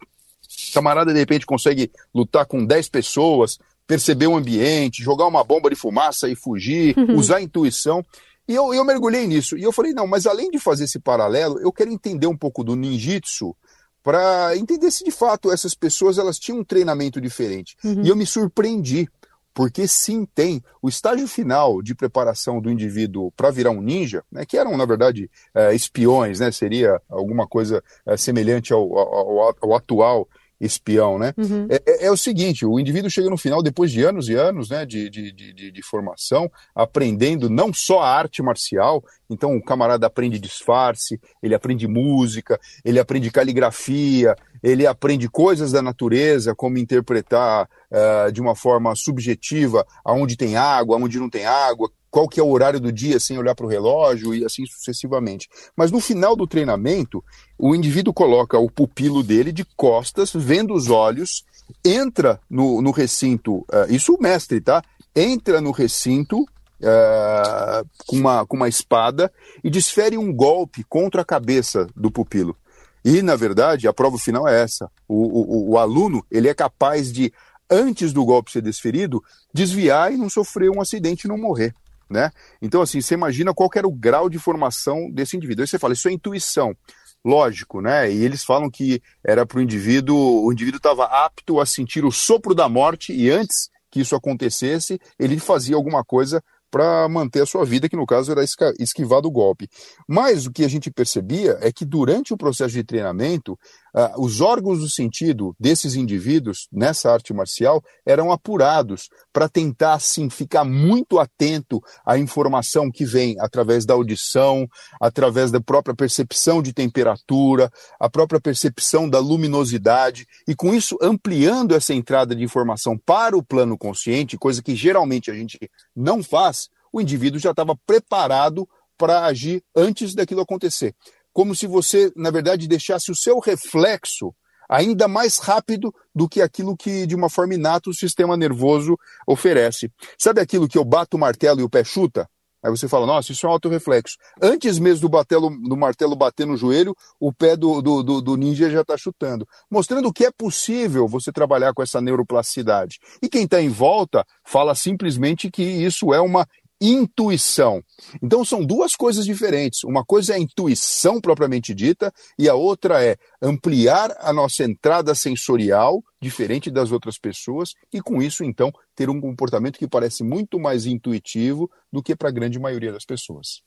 camarada 0.73 1.13
de 1.13 1.19
repente 1.19 1.47
consegue 1.47 1.91
lutar 2.15 2.47
com 2.47 2.65
10 2.65 2.89
pessoas, 2.89 3.59
perceber 3.87 4.27
o 4.27 4.37
ambiente, 4.37 5.03
jogar 5.03 5.27
uma 5.27 5.45
bomba 5.45 5.69
de 5.71 5.77
fumaça 5.77 6.29
e 6.29 6.35
fugir, 6.35 6.97
uhum. 6.97 7.17
usar 7.17 7.37
a 7.37 7.43
intuição. 7.43 8.05
E 8.49 8.55
eu, 8.55 8.75
eu 8.75 8.85
mergulhei 8.85 9.27
nisso. 9.27 9.57
E 9.57 9.63
eu 9.63 9.73
falei, 9.73 9.93
não, 9.93 10.07
mas 10.07 10.27
além 10.27 10.51
de 10.51 10.59
fazer 10.59 10.85
esse 10.85 10.99
paralelo, 10.99 11.59
eu 11.61 11.73
quero 11.73 11.91
entender 11.91 12.27
um 12.27 12.37
pouco 12.37 12.65
do 12.65 12.75
ninjitsu 12.75 13.55
para 14.03 14.57
entender 14.57 14.91
se 14.91 15.05
de 15.05 15.13
fato 15.13 15.53
essas 15.53 15.75
pessoas 15.75 16.19
elas 16.19 16.39
tinham 16.39 16.59
um 16.59 16.65
treinamento 16.65 17.21
diferente. 17.21 17.77
Uhum. 17.85 18.03
E 18.03 18.09
eu 18.09 18.17
me 18.17 18.27
surpreendi, 18.27 19.09
porque 19.55 19.87
sim, 19.87 20.25
tem. 20.25 20.63
O 20.81 20.89
estágio 20.89 21.29
final 21.29 21.83
de 21.83 21.95
preparação 21.95 22.61
do 22.61 22.71
indivíduo 22.71 23.31
para 23.33 23.51
virar 23.51 23.71
um 23.71 23.83
ninja, 23.83 24.25
né, 24.31 24.45
que 24.45 24.57
eram, 24.57 24.77
na 24.77 24.85
verdade, 24.85 25.31
é, 25.55 25.75
espiões, 25.75 26.41
né, 26.41 26.51
seria 26.51 27.01
alguma 27.09 27.47
coisa 27.47 27.83
é, 28.07 28.17
semelhante 28.17 28.73
ao, 28.73 28.99
ao, 28.99 29.57
ao 29.61 29.75
atual 29.77 30.29
espião, 30.63 31.19
né? 31.19 31.35
Uhum. 31.37 31.67
É, 31.69 31.83
é, 31.87 32.07
é, 32.07 32.11
o 32.11 32.17
seguinte, 32.17 32.65
o 32.65 32.79
indivíduo 32.79 33.11
chega 33.11 33.29
no 33.29 33.37
final, 33.37 33.63
depois 33.63 33.91
de 33.91 34.03
anos 34.03 34.29
e 34.29 34.35
anos 34.35 34.71
né, 34.71 34.87
de, 34.87 35.11
de, 35.11 35.33
de, 35.33 35.73
de, 35.73 35.83
formação, 35.83 36.51
aprendendo 36.75 37.51
não 37.51 37.73
só 37.75 38.01
a 38.01 38.17
arte 38.17 38.41
marcial, 38.43 39.05
então 39.29 39.57
o 39.57 39.63
camarada 39.63 40.07
aprende 40.07 40.39
disfarce, 40.39 41.21
ele 41.43 41.55
aprende 41.55 41.89
música, 41.89 42.61
ele 42.85 43.01
aprende 43.01 43.31
caligrafia, 43.31 44.37
ele 44.63 44.87
aprende 44.87 45.29
coisas 45.29 45.73
da 45.73 45.83
natureza, 45.83 46.55
como 46.55 46.79
interpretar 46.79 47.69
uh, 47.91 48.31
de 48.31 48.41
uma 48.41 48.55
forma 48.55 48.95
subjetiva 48.95 49.85
aonde 50.05 50.37
tem 50.37 50.57
água, 50.57 50.97
aonde 50.97 51.19
não 51.19 51.29
tem 51.29 51.45
água, 51.45 51.91
qual 52.13 52.29
que 52.29 52.39
é 52.39 52.43
o 52.43 52.51
horário 52.51 52.79
do 52.79 52.93
dia 52.93 53.19
sem 53.19 53.39
olhar 53.39 53.55
para 53.55 53.65
o 53.65 53.69
relógio 53.69 54.35
e 54.35 54.45
assim 54.45 54.67
sucessivamente. 54.67 55.49
Mas 55.75 55.91
no 55.91 55.99
final 55.99 56.37
do 56.37 56.47
treinamento, 56.47 57.25
o 57.59 57.75
indivíduo 57.75 58.13
coloca 58.13 58.59
o 58.59 58.71
pupilo 58.71 59.23
dele 59.23 59.51
de 59.51 59.65
costas, 59.65 60.31
vendo 60.35 60.75
os 60.75 60.91
olhos, 60.91 61.43
entra 61.83 62.39
no, 62.51 62.83
no 62.83 62.91
recinto, 62.91 63.61
uh, 63.61 63.87
isso 63.89 64.15
o 64.15 64.23
mestre, 64.23 64.61
tá? 64.61 64.83
Entra 65.17 65.59
no 65.63 65.71
recinto 65.71 66.43
uh, 66.43 67.89
com, 68.07 68.17
uma, 68.17 68.45
com 68.45 68.57
uma 68.57 68.69
espada 68.69 69.33
e 69.65 69.71
desfere 69.71 70.19
um 70.19 70.31
golpe 70.35 70.85
contra 70.85 71.23
a 71.23 71.25
cabeça 71.25 71.87
do 71.97 72.11
pupilo. 72.11 72.55
E, 73.03 73.23
na 73.23 73.37
verdade, 73.37 73.89
a 73.89 73.93
prova 73.93 74.19
final 74.19 74.47
é 74.47 74.61
essa. 74.61 74.91
O, 75.09 75.71
o, 75.71 75.71
o 75.71 75.79
aluno 75.79 76.23
ele 76.31 76.49
é 76.49 76.53
capaz 76.53 77.11
de, 77.11 77.33
antes 77.71 78.13
do 78.13 78.23
golpe 78.23 78.53
ser 78.53 78.61
desferido, 78.61 79.25
desviar 79.53 80.13
e 80.13 80.19
não 80.19 80.29
sofrer 80.29 80.71
um 80.71 80.81
acidente 80.81 81.25
e 81.25 81.29
não 81.29 81.39
morrer 81.39 81.75
né? 82.13 82.31
Então, 82.61 82.83
assim, 82.83 83.01
você 83.01 83.15
imagina 83.15 83.53
qual 83.55 83.71
era 83.75 83.89
o 83.89 83.93
grau 83.93 84.29
de 84.29 84.39
formação 84.39 85.11
desse 85.11 85.37
indivíduo. 85.37 85.63
Aí 85.63 85.67
você 85.67 85.79
fala, 85.79 85.95
isso 85.95 86.09
é 86.09 86.13
intuição. 86.13 86.77
Lógico, 87.25 87.81
né? 87.81 88.13
E 88.13 88.25
eles 88.25 88.45
falam 88.45 88.69
que 88.71 89.01
era 89.25 89.47
para 89.47 89.59
o 89.59 89.63
indivíduo, 89.63 90.45
o 90.45 90.53
indivíduo 90.53 90.79
estava 90.79 91.05
apto 91.05 91.61
a 91.61 91.67
sentir 91.67 92.05
o 92.05 92.11
sopro 92.11 92.55
da 92.55 92.69
morte 92.69 93.13
e 93.13 93.31
antes 93.31 93.71
que 93.91 94.01
isso 94.01 94.17
acontecesse, 94.17 94.99
ele 95.19 95.39
fazia 95.39 95.77
alguma 95.77 96.03
coisa 96.03 96.43
para 96.73 97.07
manter 97.07 97.43
a 97.43 97.47
sua 97.47 97.67
vida, 97.67 97.87
que 97.87 97.95
no 97.95 98.07
caso 98.07 98.33
era 98.33 98.43
esquivar 98.79 99.21
do 99.21 99.31
golpe. 99.31 99.69
Mas 100.09 100.47
o 100.47 100.51
que 100.51 100.65
a 100.65 100.69
gente 100.69 100.91
percebia 100.91 101.59
é 101.61 101.71
que 101.71 101.85
durante 101.85 102.33
o 102.33 102.37
processo 102.37 102.73
de 102.73 102.83
treinamento, 102.83 103.59
uh, 103.95 104.23
os 104.23 104.41
órgãos 104.41 104.81
do 104.81 104.91
sentido 104.91 105.55
desses 105.59 105.95
indivíduos 105.95 106.69
nessa 106.73 107.13
arte 107.13 107.33
marcial 107.33 107.83
eram 108.05 108.33
apurados 108.33 109.09
para 109.33 109.49
tentar, 109.49 109.95
assim, 109.95 110.29
ficar 110.29 110.65
muito 110.65 111.19
atento 111.19 111.81
à 112.05 112.19
informação 112.19 112.91
que 112.91 113.05
vem 113.05 113.37
através 113.41 113.85
da 113.85 113.95
audição, 113.95 114.67
através 115.01 115.51
da 115.51 115.61
própria 115.61 115.95
percepção 115.95 116.63
de 116.63 116.73
temperatura, 116.73 117.71
a 117.99 118.09
própria 118.09 118.41
percepção 118.41 119.09
da 119.09 119.19
luminosidade, 119.19 120.27
e 120.47 120.55
com 120.55 120.75
isso 120.75 120.97
ampliando 121.01 121.75
essa 121.75 121.95
entrada 121.95 122.35
de 122.35 122.43
informação 122.43 122.99
para 122.99 123.37
o 123.37 123.43
plano 123.43 123.77
consciente, 123.79 124.39
coisa 124.39 124.63
que 124.63 124.75
geralmente 124.75 125.31
a 125.31 125.35
gente 125.35 125.59
não 125.95 126.23
faz, 126.23 126.69
o 126.93 127.01
indivíduo 127.01 127.41
já 127.41 127.51
estava 127.51 127.75
preparado 127.87 128.69
para 128.97 129.25
agir 129.25 129.65
antes 129.75 130.15
daquilo 130.15 130.43
acontecer. 130.43 130.95
Como 131.33 131.55
se 131.55 131.67
você, 131.67 132.13
na 132.17 132.31
verdade, 132.31 132.69
deixasse 132.69 133.11
o 133.11 133.17
seu 133.17 133.39
reflexo 133.39 134.35
ainda 134.69 135.07
mais 135.07 135.39
rápido 135.39 135.95
do 136.15 136.29
que 136.29 136.41
aquilo 136.41 136.77
que, 136.77 137.07
de 137.07 137.15
uma 137.15 137.29
forma 137.29 137.55
inata, 137.55 137.91
o 137.91 137.95
sistema 137.95 138.37
nervoso 138.37 138.99
oferece. 139.27 139.91
Sabe 140.19 140.41
aquilo 140.41 140.69
que 140.69 140.79
eu 140.79 140.85
bato 140.85 141.17
o 141.17 141.21
martelo 141.21 141.61
e 141.61 141.63
o 141.63 141.69
pé 141.69 141.85
chuta? 141.85 142.29
Aí 142.65 142.71
você 142.71 142.87
fala, 142.87 143.05
nossa, 143.07 143.33
isso 143.33 143.45
é 143.45 143.49
um 143.49 143.53
autorreflexo. 143.53 144.17
Antes 144.41 144.79
mesmo 144.79 145.01
do, 145.03 145.09
batelo, 145.09 145.51
do 145.51 145.77
martelo 145.77 146.15
bater 146.15 146.47
no 146.47 146.57
joelho, 146.57 146.95
o 147.19 147.33
pé 147.33 147.57
do, 147.57 147.83
do, 147.83 148.03
do, 148.05 148.23
do 148.23 148.37
ninja 148.37 148.71
já 148.71 148.83
está 148.83 148.97
chutando. 148.97 149.47
Mostrando 149.69 150.13
que 150.13 150.25
é 150.25 150.31
possível 150.31 151.09
você 151.09 151.33
trabalhar 151.33 151.75
com 151.75 151.83
essa 151.83 152.01
neuroplasticidade. 152.01 153.01
E 153.21 153.29
quem 153.29 153.45
está 153.45 153.61
em 153.61 153.69
volta 153.69 154.25
fala 154.45 154.77
simplesmente 154.77 155.51
que 155.51 155.63
isso 155.63 156.15
é 156.15 156.21
uma 156.21 156.47
intuição. 156.83 157.81
Então 158.21 158.45
são 158.45 158.65
duas 158.65 158.97
coisas 158.97 159.25
diferentes. 159.25 159.85
Uma 159.85 160.05
coisa 160.05 160.33
é 160.33 160.37
a 160.37 160.41
intuição 160.41 161.21
propriamente 161.21 161.73
dita 161.73 162.13
e 162.37 162.49
a 162.49 162.55
outra 162.55 163.05
é 163.05 163.17
ampliar 163.41 164.15
a 164.19 164.33
nossa 164.33 164.65
entrada 164.65 165.15
sensorial, 165.15 166.03
diferente 166.21 166.71
das 166.71 166.91
outras 166.91 167.19
pessoas, 167.19 167.71
e 167.93 168.01
com 168.01 168.21
isso 168.21 168.43
então 168.43 168.73
ter 168.97 169.09
um 169.09 169.21
comportamento 169.21 169.79
que 169.79 169.87
parece 169.87 170.25
muito 170.25 170.59
mais 170.59 170.85
intuitivo 170.85 171.71
do 171.93 172.03
que 172.03 172.17
para 172.17 172.29
a 172.29 172.33
grande 172.33 172.59
maioria 172.59 172.93
das 172.93 173.05
pessoas. 173.05 173.63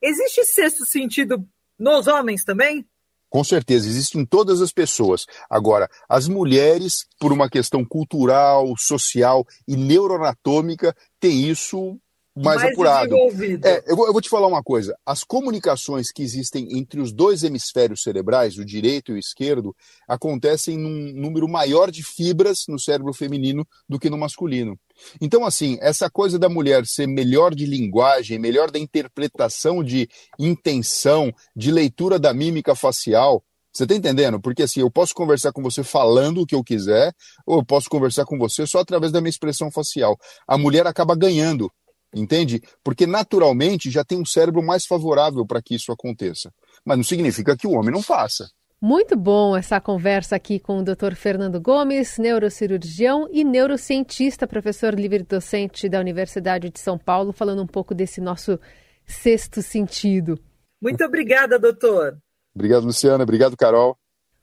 Existe 0.00 0.44
sexto 0.44 0.86
sentido 0.86 1.44
nos 1.78 2.06
homens 2.06 2.44
também? 2.44 2.86
Com 3.28 3.44
certeza, 3.44 3.86
existe 3.86 4.18
em 4.18 4.24
todas 4.24 4.60
as 4.60 4.72
pessoas. 4.72 5.24
Agora, 5.48 5.88
as 6.08 6.26
mulheres, 6.26 7.06
por 7.18 7.32
uma 7.32 7.48
questão 7.48 7.84
cultural, 7.84 8.74
social 8.76 9.46
e 9.68 9.76
neuroanatômica, 9.76 10.94
têm 11.20 11.48
isso 11.48 11.96
mais, 12.36 12.62
mais 12.62 12.72
apurado. 12.72 13.16
É, 13.64 13.82
eu, 13.86 13.96
vou, 13.96 14.06
eu 14.06 14.12
vou 14.12 14.20
te 14.20 14.28
falar 14.28 14.46
uma 14.46 14.62
coisa: 14.62 14.96
as 15.04 15.24
comunicações 15.24 16.12
que 16.12 16.22
existem 16.22 16.78
entre 16.78 17.00
os 17.00 17.12
dois 17.12 17.42
hemisférios 17.42 18.02
cerebrais, 18.02 18.56
o 18.58 18.64
direito 18.64 19.12
e 19.12 19.14
o 19.14 19.18
esquerdo, 19.18 19.74
acontecem 20.08 20.76
num 20.76 21.12
número 21.12 21.48
maior 21.48 21.90
de 21.90 22.02
fibras 22.02 22.64
no 22.68 22.78
cérebro 22.78 23.12
feminino 23.12 23.66
do 23.88 23.98
que 23.98 24.10
no 24.10 24.18
masculino. 24.18 24.78
Então, 25.20 25.44
assim, 25.44 25.78
essa 25.80 26.10
coisa 26.10 26.38
da 26.38 26.48
mulher 26.48 26.86
ser 26.86 27.06
melhor 27.06 27.54
de 27.54 27.66
linguagem, 27.66 28.38
melhor 28.38 28.70
da 28.70 28.78
interpretação 28.78 29.82
de 29.82 30.08
intenção, 30.38 31.32
de 31.56 31.70
leitura 31.70 32.18
da 32.18 32.34
mímica 32.34 32.74
facial, 32.74 33.42
você 33.72 33.84
está 33.84 33.94
entendendo? 33.94 34.40
Porque 34.40 34.64
assim, 34.64 34.80
eu 34.80 34.90
posso 34.90 35.14
conversar 35.14 35.52
com 35.52 35.62
você 35.62 35.84
falando 35.84 36.40
o 36.40 36.46
que 36.46 36.54
eu 36.54 36.64
quiser, 36.64 37.12
ou 37.46 37.58
eu 37.58 37.64
posso 37.64 37.88
conversar 37.88 38.24
com 38.24 38.36
você 38.36 38.66
só 38.66 38.80
através 38.80 39.12
da 39.12 39.20
minha 39.20 39.30
expressão 39.30 39.70
facial. 39.70 40.18
A 40.46 40.58
mulher 40.58 40.86
acaba 40.86 41.14
ganhando 41.14 41.70
entende? 42.14 42.62
Porque 42.82 43.06
naturalmente 43.06 43.90
já 43.90 44.04
tem 44.04 44.18
um 44.18 44.24
cérebro 44.24 44.62
mais 44.62 44.86
favorável 44.86 45.46
para 45.46 45.62
que 45.62 45.74
isso 45.74 45.92
aconteça. 45.92 46.52
Mas 46.84 46.96
não 46.96 47.04
significa 47.04 47.56
que 47.56 47.66
o 47.66 47.72
homem 47.72 47.92
não 47.92 48.02
faça. 48.02 48.48
Muito 48.82 49.14
bom 49.14 49.54
essa 49.54 49.78
conversa 49.78 50.36
aqui 50.36 50.58
com 50.58 50.78
o 50.78 50.82
Dr. 50.82 51.14
Fernando 51.14 51.60
Gomes, 51.60 52.16
neurocirurgião 52.16 53.28
e 53.30 53.44
neurocientista, 53.44 54.46
professor 54.46 54.94
livre-docente 54.98 55.86
da 55.86 56.00
Universidade 56.00 56.70
de 56.70 56.80
São 56.80 56.96
Paulo, 56.96 57.30
falando 57.30 57.62
um 57.62 57.66
pouco 57.66 57.94
desse 57.94 58.22
nosso 58.22 58.58
sexto 59.04 59.60
sentido. 59.60 60.40
Muito 60.80 61.04
obrigada, 61.04 61.58
doutor. 61.58 62.16
Obrigado, 62.54 62.84
Luciana. 62.84 63.22
Obrigado, 63.22 63.54
Carol. 63.54 63.99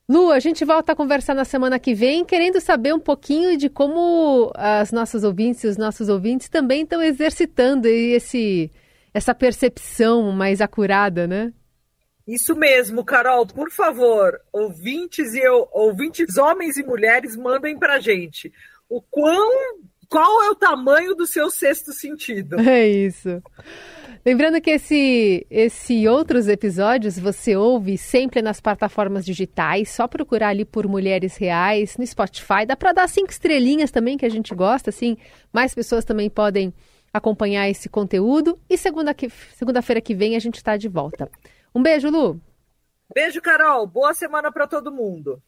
Lu, 0.10 0.32
a 0.32 0.40
gente 0.40 0.64
volta 0.64 0.94
a 0.94 0.96
conversar 0.96 1.34
na 1.34 1.44
semana 1.44 1.78
que 1.78 1.94
vem, 1.94 2.24
querendo 2.24 2.62
saber 2.62 2.94
um 2.94 3.00
pouquinho 3.00 3.58
de 3.58 3.70
como 3.70 4.54
as 4.56 4.90
nossas 4.94 5.26
ouvintes 5.26 5.66
e 5.66 5.68
os 5.68 5.76
nossos 5.76 6.08
ouvintes 6.08 6.48
também 6.48 6.84
estão 6.84 7.04
exercitando 7.04 7.88
esse, 7.88 8.72
essa 9.14 9.36
percepção 9.36 10.32
mais 10.32 10.62
acurada, 10.62 11.28
né? 11.28 11.52
Isso 12.26 12.56
mesmo, 12.56 13.04
Carol. 13.04 13.46
Por 13.48 13.70
favor, 13.70 14.40
ouvintes 14.54 15.34
e 15.34 15.40
eu, 15.40 15.68
ouvintes, 15.74 16.38
homens 16.38 16.78
e 16.78 16.84
mulheres, 16.84 17.36
mandem 17.36 17.78
pra 17.78 18.00
gente 18.00 18.52
o 18.90 19.02
quão, 19.02 19.80
qual 20.10 20.44
é 20.44 20.50
o 20.50 20.56
tamanho 20.56 21.16
do 21.16 21.26
seu 21.26 21.50
sexto 21.50 21.92
sentido. 21.92 22.58
É 22.68 22.88
isso. 22.88 23.42
Lembrando 24.26 24.60
que 24.60 24.72
esse, 24.72 25.48
esse 25.50 26.08
outros 26.08 26.50
episódios 26.50 27.18
você 27.18 27.56
ouve 27.56 27.98
sempre 27.98 28.42
nas 28.42 28.60
plataformas 28.60 29.24
digitais, 29.24 29.90
só 29.90 30.06
procurar 30.08 30.50
ali 30.50 30.66
por 30.66 30.86
Mulheres 30.86 31.38
Reais 31.38 31.96
no 31.98 32.06
Spotify. 32.06 32.66
Dá 32.68 32.76
para 32.76 32.92
dar 32.92 33.08
cinco 33.08 33.32
estrelinhas 33.32 33.90
também, 33.90 34.18
que 34.18 34.26
a 34.26 34.30
gente 34.30 34.54
gosta, 34.54 34.90
assim, 34.90 35.16
mais 35.54 35.74
pessoas 35.74 36.04
também 36.04 36.30
podem 36.30 36.74
acompanhar 37.14 37.70
esse 37.70 37.88
conteúdo. 37.88 38.60
E 38.70 38.78
segunda-feira 38.78 39.30
que, 39.30 39.56
segunda 39.56 39.82
que 40.02 40.14
vem 40.14 40.36
a 40.36 40.40
gente 40.40 40.56
está 40.56 40.76
de 40.76 40.90
volta. 40.90 41.30
Um 41.74 41.82
beijo, 41.82 42.10
Lu. 42.10 42.42
Beijo, 43.14 43.42
Carol. 43.42 43.88
Boa 43.88 44.14
semana 44.14 44.52
para 44.52 44.68
todo 44.68 44.92
mundo. 44.92 45.42